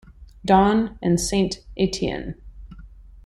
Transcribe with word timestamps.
Dawn, 0.43 0.97
and 1.03 1.19
Saint 1.19 1.59
Etienne. 1.77 2.33